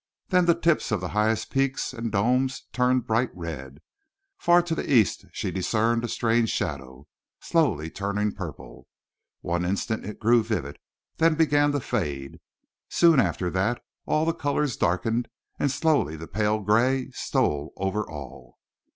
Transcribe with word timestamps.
Then 0.29 0.47
the 0.47 0.59
tips 0.59 0.91
of 0.91 0.99
the 0.99 1.09
highest 1.09 1.51
peaks 1.51 1.93
and 1.93 2.11
domes 2.11 2.63
turned 2.73 3.05
bright 3.05 3.29
red. 3.35 3.81
Far 4.39 4.63
to 4.63 4.73
the 4.73 4.91
east 4.91 5.25
she 5.31 5.51
discerned 5.51 6.03
a 6.03 6.07
strange 6.07 6.49
shadow, 6.49 7.05
slowly 7.39 7.91
turning 7.91 8.31
purple. 8.31 8.87
One 9.41 9.63
instant 9.63 10.03
it 10.03 10.19
grew 10.19 10.41
vivid, 10.41 10.79
then 11.17 11.35
began 11.35 11.71
to 11.73 11.79
fade. 11.79 12.39
Soon 12.89 13.19
after 13.19 13.51
that 13.51 13.79
all 14.07 14.25
the 14.25 14.33
colors 14.33 14.75
darkened 14.75 15.27
and 15.59 15.69
slowly 15.69 16.15
the 16.15 16.27
pale 16.27 16.61
gray 16.61 17.11
stole 17.11 17.71
over 17.77 18.01
all. 18.03 18.57